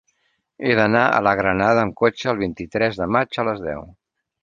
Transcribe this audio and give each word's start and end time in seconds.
He 0.63 0.71
d'anar 0.79 1.03
a 1.09 1.19
la 1.27 1.35
Granada 1.41 1.83
amb 1.89 1.99
cotxe 2.01 2.33
el 2.35 2.43
vint-i-tres 2.43 3.01
de 3.05 3.13
maig 3.19 3.43
a 3.47 3.51
les 3.53 3.67
deu. 3.73 3.91